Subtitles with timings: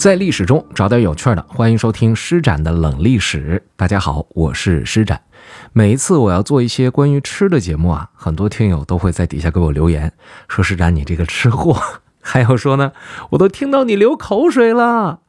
[0.00, 3.62] 在历史中找点有趣的，欢迎收听施展的冷历史。
[3.76, 5.20] 大家好，我是施展。
[5.74, 10.10] 每一次我要做一些关于吃的节目啊，很多听友都会在底下给我留言，
[10.48, 11.78] 说施展你这个吃货，
[12.22, 12.92] 还有说呢，
[13.32, 15.20] 我都听到你流口水了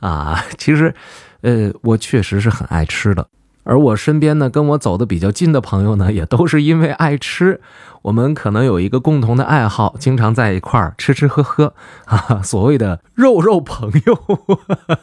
[0.00, 0.42] 啊。
[0.56, 0.94] 其实，
[1.42, 3.28] 呃，我确实是很爱吃的。
[3.64, 7.60] 而我身边呢，跟我走的比较近的朋友呢，也都是因为爱吃，
[8.02, 11.74] 我们可能有一个共同的爱好，经常在一块儿吃吃喝喝
[12.04, 14.38] 啊，所谓的肉肉朋友，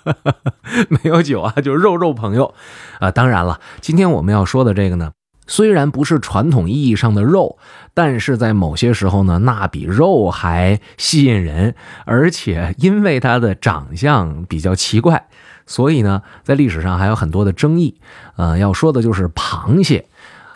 [0.89, 2.53] 没有酒啊，就肉肉朋友
[2.99, 3.11] 啊。
[3.11, 5.11] 当然了，今天我们要说的这个呢，
[5.47, 7.57] 虽然不是传统意义上的肉，
[7.93, 11.73] 但是在某些时候呢，那比肉还吸引人，
[12.05, 15.27] 而且因为它的长相比较奇怪。
[15.71, 17.95] 所以呢，在历史上还有很多的争议。
[18.35, 20.05] 呃，要说的就是螃蟹。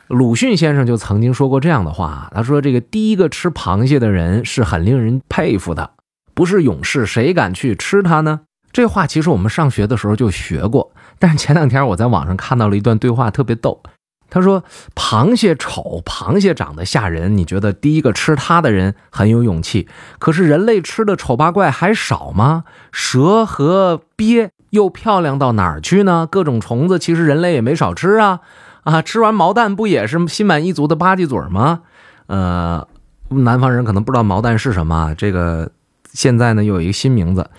[0.07, 5.91] 鲁迅先生就曾经说过这样的话，他说：“这个第一个吃螃蟹的人是很令人佩服的，
[6.35, 13.81] 不是勇士谁敢去吃它呢？”这话其实我们上学的时候就学过，但是前两天我在网上看到了一段对话，特别逗。
[14.29, 14.63] 他说
[14.95, 19.87] ：“螃蟹丑，螃蟹长得吓人，你觉得第一个吃它的人很有勇气？
[20.19, 22.65] 可是人类吃的丑八怪还少吗？
[22.91, 26.27] 蛇和鳖。”又漂亮到哪儿去呢？
[26.29, 28.41] 各种虫子，其实人类也没少吃啊！
[28.83, 31.81] 啊，吃完毛蛋不也是心满意足的吧唧嘴吗？
[32.27, 32.87] 呃，
[33.29, 35.71] 南方人可能不知道毛蛋是什么，这个
[36.13, 37.49] 现在呢又有一个新名字，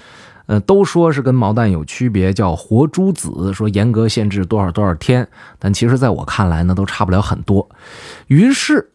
[0.47, 5.27] 呃，都说是跟毛蛋有区别，叫活珠子，说严格限制多少多少天，
[5.59, 7.69] 但其实在我看来呢，都差不了很多。
[8.29, 8.91] 于是，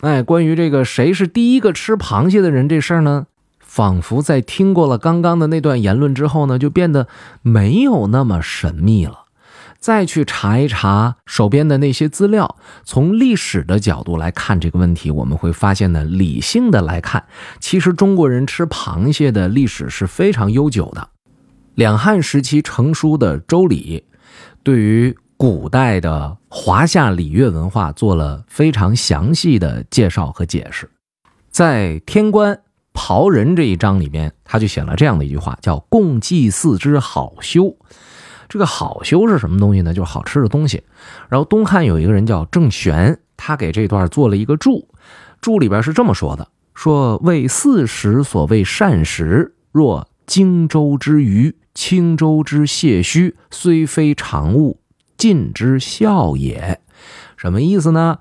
[0.00, 3.26] 哎，关于这个谁是第一个吃螃蟹的人这事儿呢？
[3.76, 7.08] 仿佛在听过了刚刚的那段言论之后呢，就变得
[7.42, 9.26] 没有那么神秘了。
[9.78, 17.26] 再去查一查手边的那些资料，从历史的角度来看这个问题，我们会发现呢，理性的来看，
[17.60, 21.10] 其实中国人吃螃蟹的历史是非常悠久的。
[21.74, 24.02] 两汉时期成书的《周礼》，
[24.62, 30.88] 对于古代的华夏礼乐文化做了非常详细的介绍和解释，
[31.50, 32.58] 在天官。
[32.96, 37.76] 刨人这一章里面，他就写了这样的一句话，叫“共祭祀之好修”。
[38.48, 39.92] 这个好修是什么东西呢？
[39.92, 40.82] 就是好吃的东西。
[41.28, 44.88] 然后东汉有一个人叫郑玄，他给这段做了一个注，
[45.40, 54.80] 注里边是这么说的：说为四时所谓善食，若荆州之鱼、青州之蟹须，虽非常物，
[55.18, 56.80] 尽之孝也。
[57.36, 58.18] 什么意思呢？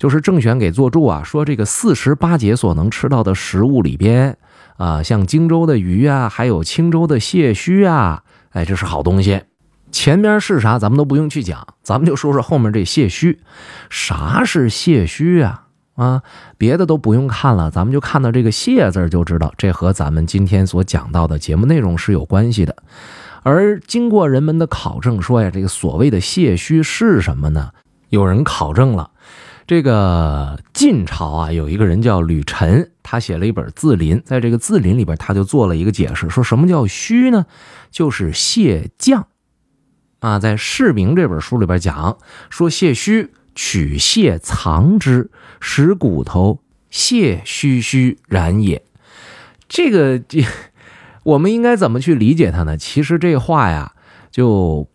[0.00, 4.38] 就是郑玄给做注啊，说这个四十八节所能吃到的食物里边，
[4.78, 8.22] 啊，像荆州的鱼啊，还有青州的蟹须啊，
[8.52, 9.42] 哎，这是好东西。
[9.92, 13.40] 前面是啥，咱们都不用去讲，咱们就说说后面这蟹须。
[13.90, 15.66] 啥是蟹须啊？
[15.96, 16.22] 啊，
[16.56, 22.74] 别的都不用看了，咱们就看到这个“蟹”字就知道，这和咱们今天所讲到的节目内容是有关系的。
[23.42, 27.72] 而经过人们的考证，说呀，这个所谓的蟹须是什么呢？
[28.08, 29.10] 有人考证了。
[29.70, 37.46] 这个晋朝啊，有一个人叫吕臣，他写了一本《字林》，在这个《字林》里边，他就做了一个解释，说什么叫虚呢？
[37.88, 39.28] 就是蟹将
[40.18, 40.40] 啊。
[40.40, 42.18] 在《释名》这本书里边讲，
[42.50, 45.30] 说蟹须取蟹藏之，
[45.60, 46.58] 使骨头
[46.90, 48.82] 蟹虚虚然也。
[49.68, 50.20] 这个，
[51.22, 52.76] 我们应该怎么去理解它呢？
[52.76, 53.92] 其实这话呀，
[54.32, 54.88] 就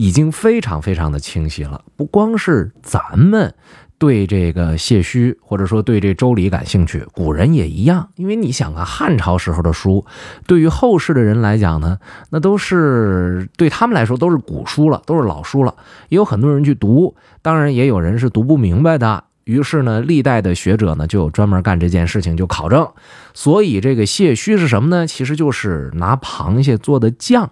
[0.00, 1.84] 已经非常非常的清晰了。
[1.94, 3.54] 不光是咱们。
[3.98, 8.08] 对这个谢须，或者说对这周礼感兴趣，古人也一样。
[8.16, 10.06] 因为你想啊，汉朝时候的书，
[10.46, 11.98] 对于后世的人来讲呢，
[12.30, 15.74] 那都是对他们来说都是古书了，都是老书了。
[16.08, 19.24] 也有很多人去读，当然也有人是读不明白的。
[19.44, 22.88] 于是呢，历代的学者呢就有专门干这件事情，就考证。
[23.34, 25.06] 所以这个谢须是什么呢？
[25.06, 27.50] 其实就是拿螃蟹做的酱。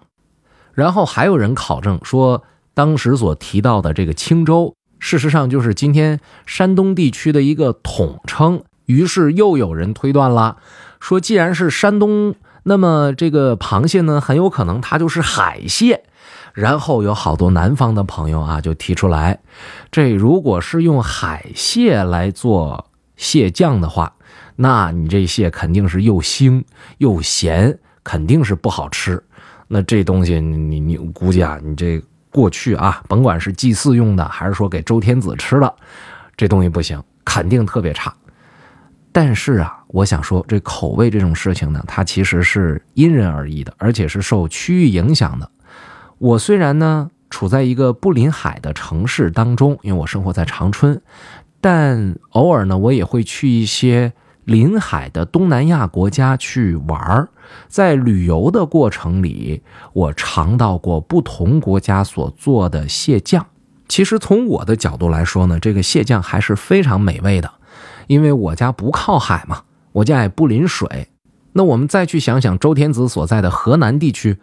[0.79, 4.73] 然后还有人考证说，当时所提到的这个青州。
[4.97, 8.63] 事实上，就是今天山东地区的一个统称。
[8.85, 10.55] 于是又有人推断了，
[11.01, 16.05] 说既然是山东，那么这个螃蟹呢，很有可能它就是海蟹。
[16.53, 19.39] 然后有好多南方的朋友啊，就提出来，
[19.91, 24.15] 这如果是用海蟹来做蟹酱的话，
[24.55, 26.63] 那你这蟹肯定是又腥
[26.97, 29.23] 又咸，肯定是不好吃。
[29.69, 32.01] 那这东西，你你估计啊，你这。
[32.31, 35.75] 过去啊，甭管是祭祀用的，还是说给周天子吃的，
[36.37, 38.13] 这东西不行，肯定特别差。
[39.11, 45.49] 但是啊，我想说，这口味这种事情呢，它其实是因人而异的，而且是受区域影响的。
[46.19, 51.01] 我虽然呢处在一个不临海的城市当中，因为我生活在长春，
[51.59, 54.13] 但偶尔呢，我也会去一些
[54.49, 57.29] 临海的东南亚国家去玩儿，
[57.67, 59.61] 在旅游的过程里，
[59.93, 63.45] 我尝到过不同国家所做的蟹酱。
[63.87, 67.51] 其实从我的角度来说呢，这个蟹酱还是非常美味的，
[68.07, 69.61] 因为我家不靠海嘛，
[69.91, 71.09] 我家也不临水。
[71.53, 74.39] 那我们再去想想周天子所在的河南地区，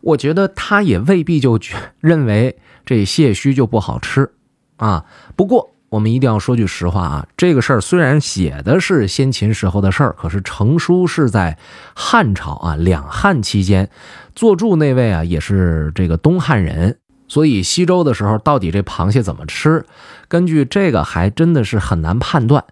[0.00, 1.56] 我觉得他也未必就
[2.00, 4.32] 认为这蟹须就不好吃
[4.78, 5.04] 啊。
[5.36, 5.70] 不过。
[5.90, 11.58] 我们一定要说句实话啊，这个事儿虽然写的是先秦时候的事儿，可是成书是在
[11.96, 13.90] 汉朝啊，两汉期间，
[14.36, 19.84] 作注那位啊也是这个东汉人，所以西周的时候到底这螃蟹怎么吃，
[20.28, 22.64] 根据这个还真的是很难判断。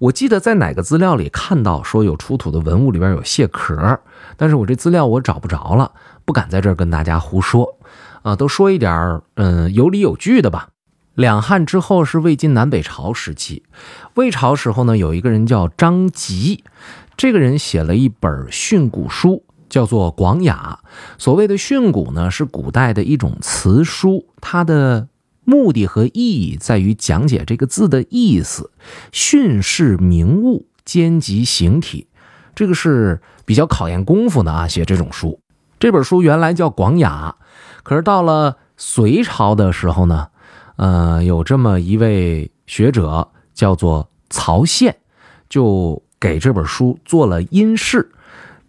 [0.00, 4.00] 我记得在哪个资料里看到说有出土的文物里边有蟹壳，
[4.36, 5.92] 但是我这资料我找不着了，
[6.24, 7.78] 不敢在这儿跟大家胡说
[8.22, 10.70] 啊，都说一点嗯有理有据的吧。
[11.14, 13.62] 两汉之后是魏晋南北朝时期，
[14.14, 16.64] 魏朝时候呢，有一个人叫张籍，
[17.16, 20.80] 这个人写了一本训诂书，叫做《广雅》。
[21.16, 25.06] 所谓的训诂呢，是古代的一种词书，它的
[25.44, 28.72] 目的和意义在于讲解这个字的意思，
[29.12, 32.08] 训示名物，兼及形体，
[32.56, 34.66] 这个是比较考验功夫的啊。
[34.66, 35.38] 写这种书，
[35.78, 37.36] 这本书原来叫《广雅》，
[37.84, 40.30] 可是到了隋朝的时候呢。
[40.76, 44.96] 呃，有这么一位学者叫做曹宪，
[45.48, 48.10] 就给这本书做了音释。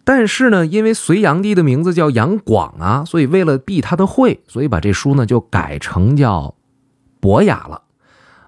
[0.04, 6.42] 但是呢，因为隋炀帝的名字叫杨广啊，所以为了避他的讳，所以把这书呢就改成叫
[7.18, 7.82] 《博雅》了。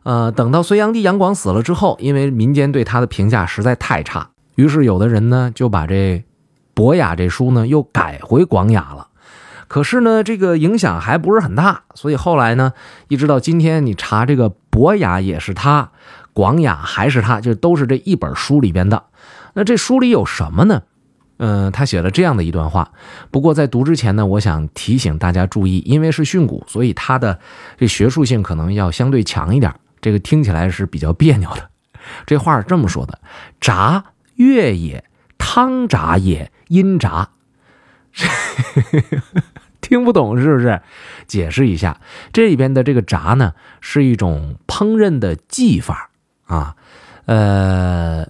[0.05, 6.19] 呃，等到隋炀帝杨广死了之后，因为民间对他的评价实在太差，于是有的人呢就把这
[6.75, 9.09] 《博雅》这书呢又改回《广雅》了。
[9.69, 12.73] 可是呢，这个影响还不是很大，所以后来呢，
[13.09, 15.91] 一直到今天，你查这个博雅也是他，
[16.33, 19.05] 广雅还是他，就都是这一本书里边的。
[19.53, 20.83] 那这书里有什么呢？
[21.37, 22.91] 嗯，他写了这样的一段话。
[23.31, 27.39] 不过在读之前呢，我想提醒大家注意，因为是训诂，所以它的
[27.77, 31.71] 这学术性可能要相对强一点，这个听起来是比较别扭的。
[32.27, 33.21] 这话是这么说的：
[33.61, 34.03] 炸
[34.35, 35.05] 月也，
[35.37, 37.29] 汤札也，阴札。
[39.89, 40.81] 听不懂是不是？
[41.27, 41.99] 解释一下，
[42.31, 46.11] 这里边的这个炸呢，是一种烹饪的技法
[46.45, 46.77] 啊。
[47.25, 48.27] 呃，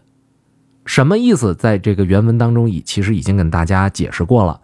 [0.87, 1.55] 什么意思？
[1.57, 4.61] 在这个原文当中已其实已经跟大家解释过了。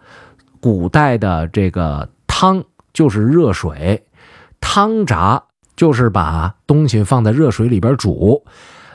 [0.61, 2.63] 古代的这个汤
[2.93, 4.05] 就是热水，
[4.61, 5.43] 汤炸
[5.75, 8.43] 就是把东西放在热水里边煮，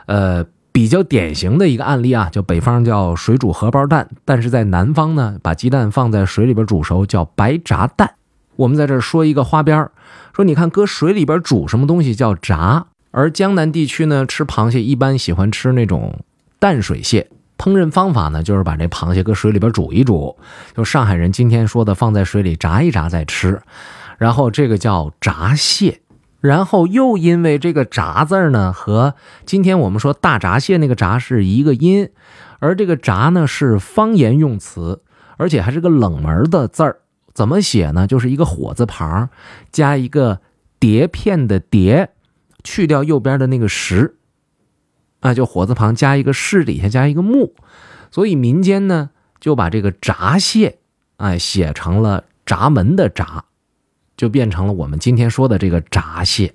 [0.07, 0.45] 呃。
[0.73, 8.15] 比较典型的一个案例啊，就北方叫水煮荷包蛋，但是在南方呢，把鸡蛋放在水里边煮熟叫白炸蛋。
[8.57, 9.91] 我们在这说一个花边儿
[10.35, 16.21] 说你看搁水里边煮什么东西叫炸，而江南地区呢吃螃蟹一般喜欢吃那种
[16.59, 17.29] 淡水蟹，
[17.59, 20.37] 烹饪方法呢就是把这螃蟹搁水里边煮一煮，
[20.77, 23.61] 就上海人今天说的放在水里炸一炸再吃，
[24.19, 26.01] 然后这个叫炸蟹。
[26.41, 29.15] 然后又因为这个“炸”字呢，和
[29.45, 32.09] 今天我们说大闸蟹那个“闸”是一个音，
[32.59, 35.03] 而这个“闸”呢是方言用词，
[35.37, 37.01] 而且还是个冷门的字儿。
[37.35, 38.07] 怎么写呢？
[38.07, 39.29] 就是一个火字旁
[39.71, 40.41] 加一个
[40.79, 42.11] 碟片的“碟”，
[42.65, 44.17] 去掉右边的那个“石”，
[45.21, 47.55] 啊，就火字旁加一个“士”，底下加一个“木”，
[48.11, 50.79] 所以民间呢就把这个闸蟹，
[51.19, 53.45] 哎，写成了闸门的“闸”。
[54.21, 56.53] 就变成了我们今天说的这个闸蟹，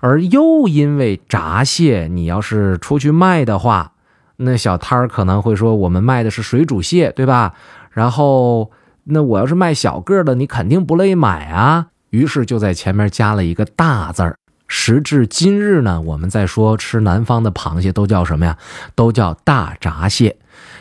[0.00, 3.92] 而又因为闸蟹，你要是出去卖的话，
[4.38, 7.54] 那小摊儿可能会说我们卖的是水煮蟹，对吧？
[7.92, 8.72] 然后
[9.04, 11.86] 那我要是卖小个的，你肯定不乐意买啊。
[12.10, 14.36] 于是就在前面加了一个大字儿。
[14.66, 18.58] 时至今日呢，我们在说吃南方的螃蟹都叫什么呀？
[18.96, 20.36] 都叫大闸蟹。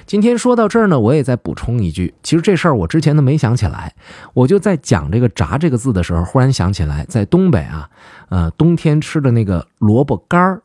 [0.07, 3.93] 今天说到这儿呢，我也再补充一句，其实这事儿我之前都没想起来，
[4.33, 7.89] 我就在讲这个“炸”这个字的时候，忽然想起来，在东北啊，
[8.29, 10.61] 呃，冬天吃的那个萝卜干儿，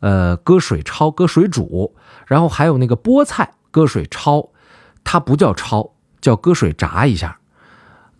[0.00, 1.94] 呃，搁水焯、搁水煮，
[2.26, 4.50] 然后还有那个菠菜搁水焯，
[5.02, 7.38] 它不叫焯，叫搁水炸一下，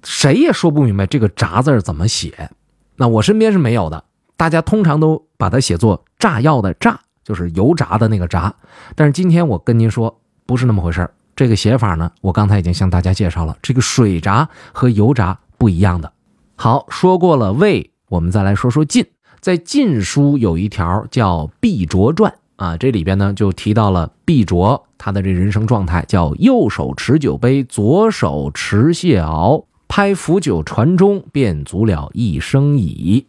[0.02, 2.48] 谁也说不明白这个“炸”字怎么写。
[2.96, 4.04] 那我身边是没有的，
[4.38, 8.54] 大家通常都把它写作炸药的“炸”，就是油炸的那个“炸”。
[8.96, 10.22] 但是今天我跟您说。
[10.46, 16.12] 不是那么回事这个写法呢，我刚才已经向大家介绍了，这个水炸和油炸不一样的。
[16.56, 19.04] 好，说过了魏，我们再来说说晋。
[19.40, 33.26] 在《晋书》有一条叫毕卓传啊，这里边呢就提到了毕卓他的这人生状态，叫右手持酒杯，左手持蟹螯，拍釜酒船中，便足了一生矣。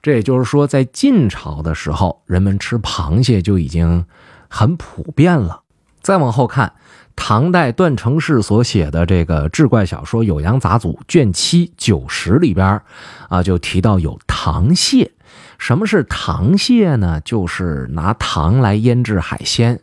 [0.00, 4.04] 这也就是说，在晋朝的时候，人们吃螃蟹就已经
[4.48, 5.62] 很普遍了。
[6.08, 6.72] 再往后看，
[7.16, 12.80] 唐代段成式所写的这个志怪小说《酉阳杂俎》卷七九十里边，
[13.28, 15.10] 啊，就提到有糖蟹。
[15.58, 17.20] 什么是糖蟹呢？
[17.22, 19.80] 就是拿糖来腌制海鲜。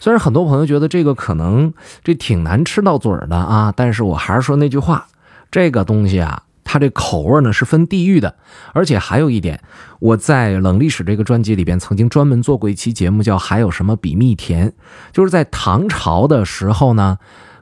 [0.00, 5.06] 虽然很多朋友觉得这个可能这挺难吃到嘴的啊，但是我还是说那句话，
[5.52, 6.42] 这个东西啊。
[6.72, 8.34] 它这口味呢是分地域的，
[8.72, 9.62] 而且还有一点，
[10.00, 14.72] 我在冷历史这个专辑里边曾经专门做过一期节目，叫“还有什么比蜜甜”，
[15.12, 17.18] 就是在唐朝的时候呢，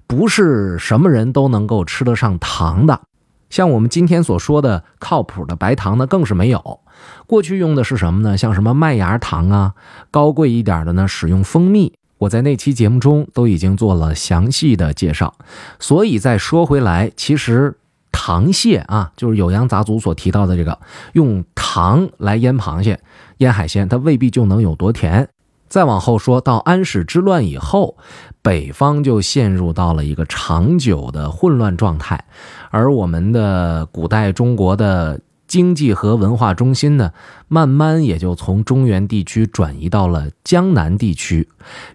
[0.06, 3.00] 不是什么人都能够吃得上糖的，
[3.48, 6.78] 像我们今天所说的靠谱的白糖呢，更是没有。
[7.26, 8.36] 过去用的是什么呢？
[8.36, 9.74] 像什么麦芽糖啊，
[10.12, 11.94] 高贵一点的呢，使用蜂蜜。
[12.18, 15.34] 我在那期节目中都已经做了详细的介绍。
[15.80, 17.74] 所以再说回来，其实。
[18.12, 20.78] 螃蟹啊，就是《酉阳杂族》所提到的这个
[21.12, 23.00] 用糖来腌螃蟹、
[23.38, 25.28] 腌海鲜，它未必就能有多甜。
[25.68, 27.96] 再往后说到安史之乱以后，
[28.42, 32.24] 北方就陷入到了一个长久的混乱状态，
[32.70, 35.20] 而我们的古代中国的。
[35.50, 37.12] 经济和文化中心呢，
[37.48, 41.48] 慢慢也就从中原地区转移到了江南地区，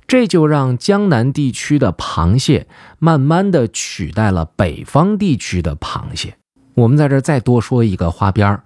[0.06, 2.68] 这就让江南地区的螃蟹
[3.00, 6.36] 慢慢的取代了北方地区的螃蟹。
[6.74, 8.64] 我们在这再多说一个花边儿，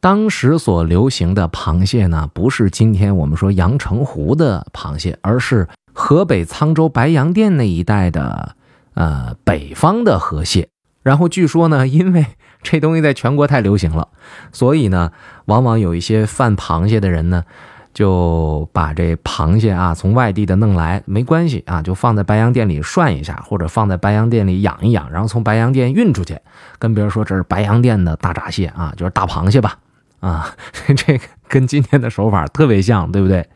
[0.00, 8.56] 当时所流行的螃蟹呢，不是今天我们说阳澄湖的螃蟹，而是河北沧州白洋淀那一带的，
[8.94, 10.68] 呃，北方的河蟹。
[11.04, 12.26] 然后据说呢，因为
[12.62, 14.08] 这东西在全国太流行了，
[14.52, 15.10] 所以呢，
[15.46, 17.44] 往往有一些贩螃蟹的人呢，
[17.92, 26.38] 就把这螃蟹啊从外地的弄来，没关系啊，就放在白洋淀里涮一下，或者放在白洋淀里养一养，然后从白洋淀运出去，
[26.78, 29.76] 跟别人说这是白洋淀的大闸蟹啊，就是大螃蟹吧，
[30.20, 30.54] 啊，
[30.96, 33.48] 这个跟今天的手法特别像，对不对？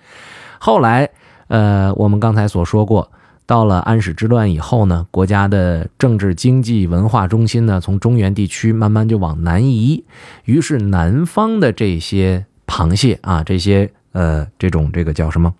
[0.58, 1.08] 后来，
[1.48, 3.10] 呃，我们刚才所说过。
[3.46, 10.04] 到了安史之乱以后呢，国家的政治、经济、文化中心呢，从中原地区慢慢就往南移，
[10.44, 15.54] 于是南方的这些螃蟹啊，这些呃这种这个叫什么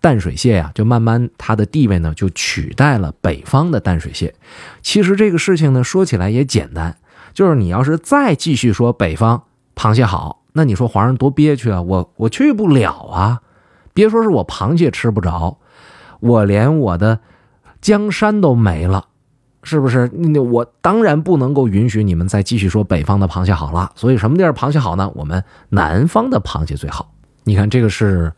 [0.00, 4.32] 淡水蟹呀，就慢慢它的地位呢就取代了北方的淡水蟹。
[4.80, 6.96] 其实这个事情呢说起来也简单，
[7.32, 9.42] 就是你要是再继续说北方
[9.74, 13.40] 螃蟹好，那你说皇上多憋屈啊，我我去不了啊，
[13.92, 15.58] 别说是我螃蟹吃不着。
[16.24, 17.20] 我连我的
[17.80, 19.04] 江山都没了，
[19.62, 20.10] 是不是？
[20.14, 23.92] 那我当然不能够允许你们再继续说北方的螃蟹好了。
[23.94, 25.10] 所以什么地儿螃蟹好呢？
[25.14, 27.12] 我们南方的螃蟹最好。
[27.44, 28.32] 你看，这个是，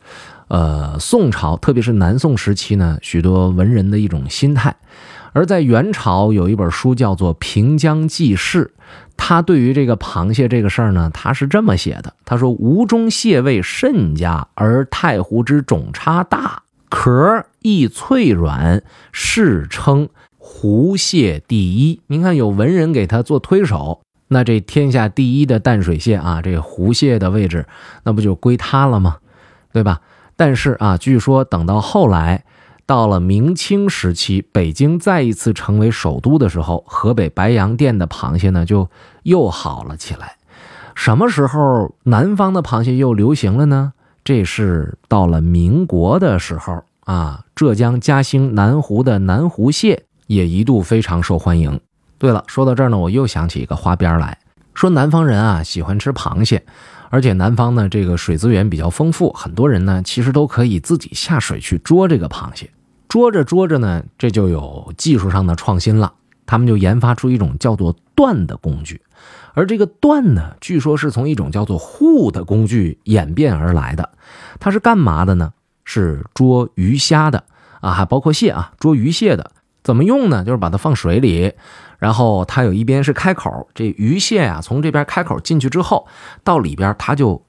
[0.49, 4.75] 呃，宋朝，特别是南宋时期呢，许多文人的一种心态。
[5.31, 8.73] 而在元朝，有一本书叫做《平江记事》，
[9.15, 16.63] 他对于这个螃蟹这个事儿呢，他是这么写的：他说，吴中蟹味甚佳，而太湖之种差大。
[16.89, 22.01] 壳易脆软，世称湖蟹第一。
[22.07, 27.65] 您看，有文人给他做推手，那这天下第一的淡水蟹啊，这湖蟹的位置，
[28.03, 29.17] 那不就归他了吗？
[29.73, 30.01] 对吧？
[30.35, 32.45] 但是啊，据说等到后来，
[32.85, 38.89] 到了明清时期，北京再一次成为首都的时候，河北白洋淀的螃蟹呢，就
[39.23, 40.37] 又好了起来。
[40.95, 43.93] 什么时候南方的螃蟹又流行了呢？
[44.27, 51.79] 这是到了民国的时候啊，浙江嘉兴南湖的南湖蟹也一度非常受欢迎。
[52.17, 54.37] 对了，说到这儿呢，我又想起一个花边来，
[54.73, 56.61] 说南方人啊喜欢吃螃蟹，
[57.09, 62.69] 而且南方呢这个水资源比较丰富，很多人呢其实都可以自己下水去捉这个螃蟹。
[63.07, 66.11] 捉着捉着呢，这就有技术上的创新了，
[66.45, 68.99] 他们就研发出一种叫做断的工具。
[69.57, 74.11] 而这个断呢，据说是从一种叫做护的工具演变而来的。
[74.59, 75.51] 它是干嘛的呢？
[75.83, 77.43] 是捉鱼虾的
[77.81, 79.49] 啊，还包括蟹啊，捉鱼蟹的。
[79.83, 80.43] 怎么用呢？
[80.43, 81.53] 就是把它放水里，
[81.97, 86.07] 然后它有一边是开口，这鱼蟹啊从这边开口进去之后，
[86.43, 87.43] 到里边它就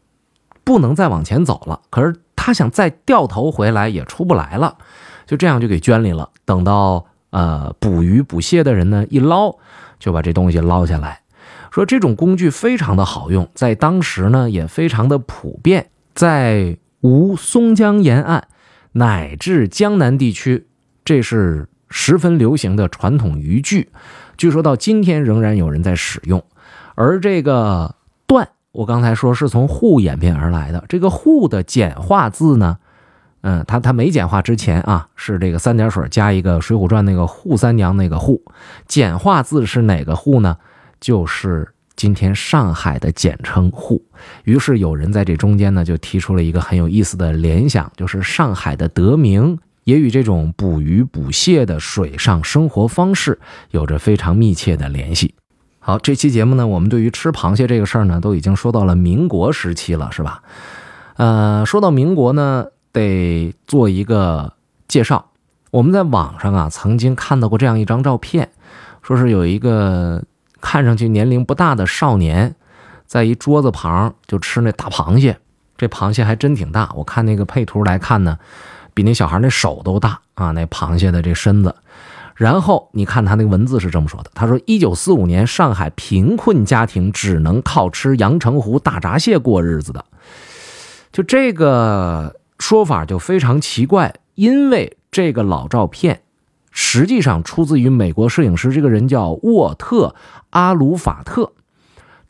[0.64, 1.82] 不能再往前走了。
[1.90, 4.78] 可是它想再掉头回来也出不来了，
[5.26, 6.30] 就这样就给圈里了。
[6.46, 9.56] 等到呃捕鱼捕蟹的人呢一捞，
[9.98, 11.20] 就把这东西捞下来。
[11.78, 18.48] 说这种工具非常的好用，在当时呢也非常的普遍，在吴松江沿岸
[18.90, 20.66] 乃至江南地区，
[21.04, 23.90] 这是十分流行的传统渔具。
[24.36, 26.42] 据说到今天仍然有人在使用。
[26.96, 27.94] 而这个
[28.26, 30.84] “断”，我刚才说是从“户”演变而来的。
[30.88, 32.78] 这个“户”的简化字呢，
[33.42, 38.40] 嗯，它它没简化之前啊，是这个三点水加一个《水浒传》那个扈三娘那个“扈”，
[38.88, 40.56] 简化字是哪个“户”呢？
[41.00, 44.02] 就是今天上海的简称“沪”，
[44.44, 53.38] 于是有人在这中间呢，就提出了一个很有意思的联想，就是上海的得名也与这种捕鱼捕蟹的水上生活方式
[53.70, 55.34] 有着非常密切的联系。
[55.80, 60.42] 好，这期节目呢，我们对于吃螃蟹这个事儿呢，都已经说到了民国时期了，是吧？
[61.16, 64.52] 呃，说到民国呢，得做一个
[64.86, 65.30] 介绍。
[65.70, 68.50] 我们在网上啊，曾经看到过这样一张照片，
[69.02, 70.22] 说是有一个
[70.60, 72.54] 看上去年龄不大的少年，
[73.06, 75.38] 在一桌子旁就吃那大螃蟹。
[75.76, 78.38] 这螃蟹还真挺大，我看那个配图来看呢，
[78.94, 81.74] 比那小孩那手都大啊，那螃蟹的这身子。
[82.34, 90.04] 然后你看他那个文字是这么说的：“他说，一九四五年上海贫困家庭只能靠吃阳澄湖大闸蟹过日子的，
[91.10, 96.22] 就这个说法就非常奇怪，因为这个老照片
[96.70, 100.14] 实际上出自于美国摄影师，这个人叫沃特
[100.50, 101.52] 阿鲁法特，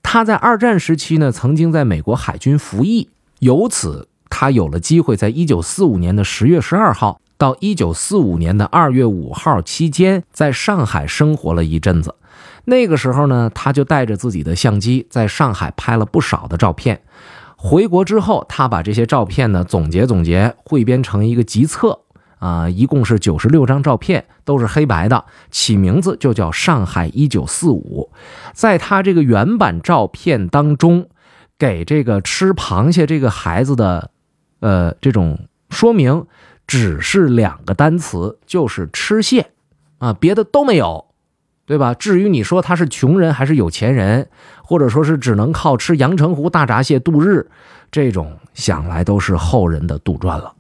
[0.03, 3.09] 他在二战时期呢曾经在美国海军服役，
[3.41, 12.17] 由此他有了机会，在一九四五年的十月十二号。”到一九四五年的二月五号期间，在上海生活了一阵子。
[12.65, 17.01] 那个时候呢，他就带着自己的相机在上海拍了不少的照片。
[17.55, 22.01] 回国之后，他把这些照片呢总结总结，汇编成一个集册
[22.39, 28.11] 啊，一共是九十六张照片，都是黑白的，起名字就叫《上海一九四五》。
[28.53, 31.09] 在他这个原版照片当中，
[31.59, 34.11] 给这个吃螃蟹这个孩子的
[34.61, 36.27] 呃这种说明。
[36.69, 39.53] 只是两个单词，就是吃蟹，
[39.97, 41.07] 啊，别的都没有，
[41.65, 41.95] 对吧？
[41.95, 44.29] 至于你说他是穷人还是有钱人，
[44.63, 47.51] 或者说是只能靠吃阳澄湖大闸蟹度日，
[47.91, 50.53] 这种想来都是后人的杜撰了。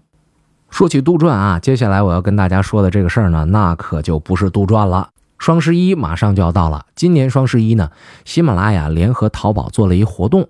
[0.70, 5.10] 说起杜撰啊，接下来我要跟大家说的这个事儿呢，那可就不是杜撰了。
[5.38, 7.90] 双十一马上就要到了，今年双十一呢，
[8.24, 10.48] 喜马拉雅联合淘宝做了一活动。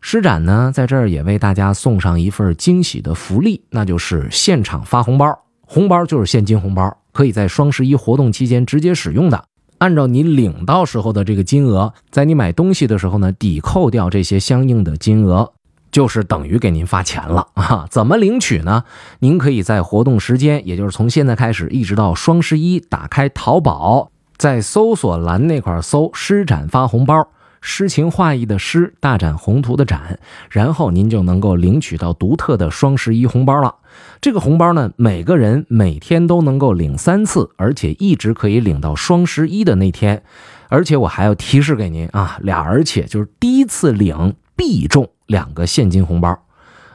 [0.00, 9.44] 施展呢，在这儿也为大家送上一份惊喜的福利，那就是现场发红包，红包就是现金红包，可以在双十一活动期间直接使用的。
[9.78, 15.52] 按照你领到时候的这个金额，在你买东西的时候呢，抵扣掉这些相应的金额，
[15.98, 17.84] 就是等于给您发钱了啊！
[17.90, 18.84] 怎么领取呢？
[19.18, 27.26] 您可以在活动时间，也就是从现在开始一直到双十一，打开淘宝，在搜索栏那块搜“施展发红包”。
[27.60, 33.74] 诗情画意的诗，大展宏图的展，然后您就能够领取到独特的双十一红包了。
[34.20, 40.22] 这个红包呢，每个人每天都能够领三次，而且一直可以领到双十一的那天。
[40.68, 46.38] 而且我还要提示给您啊，俩而且就是第一次领必中两个现金红包。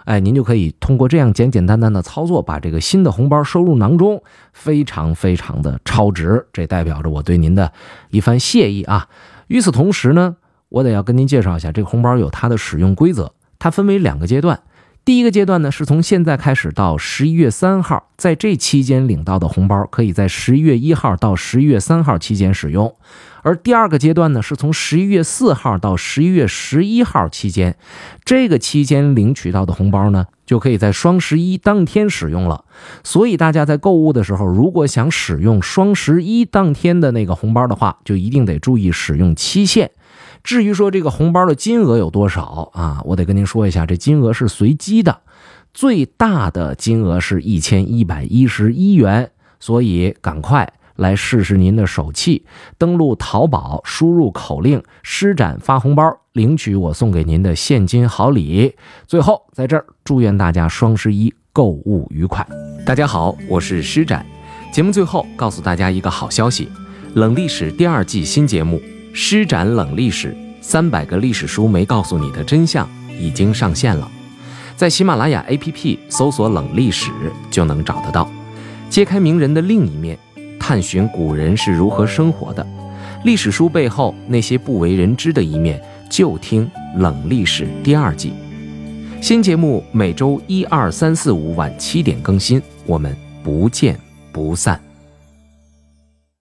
[0.06, 4.22] 哎，您就可以通过这样简简单单的操作，把这个新的红包收入囊中，
[4.52, 6.46] 非常非常的超值。
[6.54, 7.72] 这代表着我对您的
[8.12, 9.08] 一番谢意啊。
[9.48, 10.36] 与此同时呢。
[10.70, 14.60] 我得要跟您介绍一下，这个红包有它的使用规则，它分为两个阶段。
[15.06, 22.88] 第一个阶段呢，是从现在开始到十一月三号，在这期间领到的红包，可以在十一月一号到十一月三号期间使用；
[23.44, 27.78] 而第二个阶段呢，是从十一月四号到十一月十一号期间，
[28.26, 32.66] 这个期间领取到的红包呢，就可以在双十一当天使用了。
[33.04, 39.92] 所以大家在购物的时候，如果想使用双十一当天的那个红包的话，就一定得注意使用期限。
[40.44, 43.02] 至于说这个红包的金额有多少啊？
[43.06, 45.20] 我得跟您说一下，这金额是随机的，
[45.74, 52.46] 最大的金额是一千一百一十一元，所以赶快来试试您的手气，
[52.78, 56.04] 登录淘宝，输入口令“施展发红包”，
[56.34, 58.76] 领取我送给您的现金好礼。
[59.08, 62.46] 最后，在这儿祝愿大家双十一购物愉快。
[62.86, 64.26] 大家好，我是施展。
[64.72, 66.68] 节目最后告诉大家一个好消息：
[67.14, 68.82] 冷历史第二季新节目。
[69.16, 74.10] 施展冷历史，三百个历史书没告诉你的真相已经上线了，
[74.76, 77.12] 在喜马拉雅 APP 搜索“冷历史”
[77.52, 78.28] 就能找得到。
[78.90, 80.18] 揭开名人的另一面，
[80.66, 82.66] 探寻古人是如何生活的，
[83.26, 85.78] 历史书背后那些不为人知的一面，
[86.10, 86.66] 就听
[86.98, 88.32] 《冷历史》第二季。
[89.22, 94.00] 新节目每周一、二、三、四、五晚七点更新，我们不见
[94.32, 94.80] 不散。